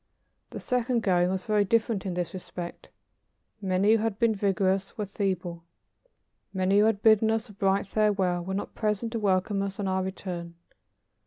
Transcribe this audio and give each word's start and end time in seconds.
The 0.49 0.59
second 0.59 1.03
going 1.03 1.29
was 1.29 1.43
very 1.45 1.63
different 1.63 2.07
in 2.07 2.15
this 2.15 2.33
respect. 2.33 2.89
Many 3.61 3.91
who 3.91 3.97
had 3.99 4.17
been 4.17 4.33
vigorous 4.33 4.97
were 4.97 5.05
feeble. 5.05 5.63
Many 6.51 6.79
who 6.79 6.85
had 6.85 7.03
bidden 7.03 7.29
us 7.29 7.49
a 7.49 7.53
bright 7.53 7.85
farewell 7.85 8.43
were 8.43 8.55
not 8.55 8.73
present 8.73 9.11
to 9.11 9.19
welcome 9.19 9.61
us 9.61 9.79
on 9.79 9.87
our 9.87 10.01
return. 10.01 10.55